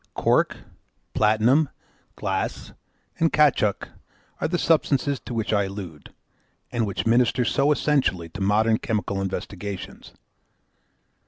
Cork, 0.15 0.57
Platinum, 1.13 1.69
Glass, 2.15 2.73
and 3.19 3.31
Caoutchouc, 3.31 3.87
are 4.41 4.47
the 4.47 4.57
substances 4.57 5.19
to 5.19 5.33
which 5.35 5.53
I 5.53 5.65
allude, 5.65 6.11
and 6.71 6.87
which 6.87 7.05
minister 7.05 7.45
so 7.45 7.71
essentially 7.71 8.27
to 8.29 8.41
modern 8.41 8.79
chemical 8.79 9.21
investigations. 9.21 10.13